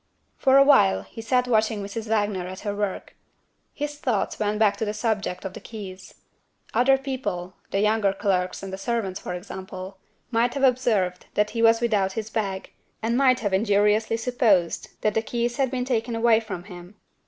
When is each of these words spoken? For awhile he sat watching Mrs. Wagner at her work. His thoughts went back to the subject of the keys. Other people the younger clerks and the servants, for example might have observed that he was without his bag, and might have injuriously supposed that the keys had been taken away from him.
For 0.35 0.57
awhile 0.57 1.03
he 1.03 1.21
sat 1.21 1.47
watching 1.47 1.83
Mrs. 1.83 2.07
Wagner 2.09 2.47
at 2.47 2.61
her 2.61 2.75
work. 2.75 3.15
His 3.71 3.99
thoughts 3.99 4.39
went 4.39 4.57
back 4.57 4.75
to 4.77 4.85
the 4.85 4.95
subject 4.95 5.45
of 5.45 5.53
the 5.53 5.59
keys. 5.59 6.15
Other 6.73 6.97
people 6.97 7.53
the 7.69 7.81
younger 7.81 8.11
clerks 8.11 8.63
and 8.63 8.73
the 8.73 8.79
servants, 8.79 9.19
for 9.19 9.35
example 9.35 9.99
might 10.31 10.55
have 10.55 10.63
observed 10.63 11.27
that 11.35 11.51
he 11.51 11.61
was 11.61 11.81
without 11.81 12.13
his 12.13 12.31
bag, 12.31 12.71
and 13.03 13.15
might 13.15 13.41
have 13.41 13.53
injuriously 13.53 14.17
supposed 14.17 14.89
that 15.01 15.13
the 15.13 15.21
keys 15.21 15.57
had 15.57 15.69
been 15.69 15.85
taken 15.85 16.15
away 16.15 16.39
from 16.39 16.63
him. 16.63 16.95